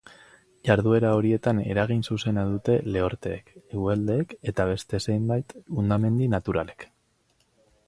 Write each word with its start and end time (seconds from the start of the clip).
Jarduera 0.67 1.11
horietan 1.17 1.59
eragin 1.73 2.01
zuzena 2.15 2.45
dute 2.55 2.77
lehorteek, 2.95 3.53
uholdeek 3.83 4.35
eta 4.55 4.67
beste 4.73 5.03
zenbait 5.09 5.57
hondamendi 5.63 6.33
naturalek. 6.35 6.91